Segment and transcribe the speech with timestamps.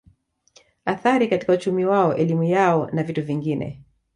[0.85, 3.83] Athari katika uchumi wao elimu yao na vitu vingine